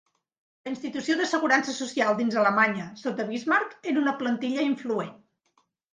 [0.67, 5.17] La institució d'assegurança social dins Alemanya sota Bismarck era una plantilla influent.